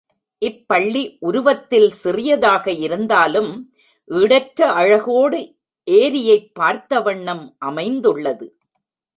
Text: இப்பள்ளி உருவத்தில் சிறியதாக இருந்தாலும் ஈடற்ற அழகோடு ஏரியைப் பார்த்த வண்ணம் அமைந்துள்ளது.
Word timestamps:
இப்பள்ளி 0.37 1.17
உருவத்தில் 1.19 1.91
சிறியதாக 1.91 2.71
இருந்தாலும் 2.71 3.73
ஈடற்ற 4.11 4.61
அழகோடு 4.61 5.55
ஏரியைப் 5.91 6.51
பார்த்த 6.53 7.01
வண்ணம் 7.01 7.55
அமைந்துள்ளது. 7.59 8.57